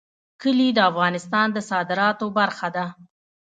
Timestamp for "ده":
2.75-2.85